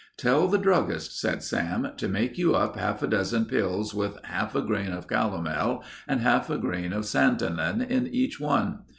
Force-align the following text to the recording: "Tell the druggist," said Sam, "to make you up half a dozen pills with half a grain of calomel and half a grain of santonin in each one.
"Tell 0.17 0.47
the 0.47 0.57
druggist," 0.57 1.19
said 1.19 1.43
Sam, 1.43 1.91
"to 1.97 2.07
make 2.07 2.35
you 2.35 2.55
up 2.55 2.75
half 2.75 3.03
a 3.03 3.07
dozen 3.07 3.45
pills 3.45 3.93
with 3.93 4.17
half 4.23 4.55
a 4.55 4.61
grain 4.63 4.91
of 4.91 5.05
calomel 5.07 5.83
and 6.07 6.21
half 6.21 6.49
a 6.49 6.57
grain 6.57 6.91
of 6.91 7.05
santonin 7.05 7.81
in 7.81 8.07
each 8.07 8.39
one. 8.39 8.79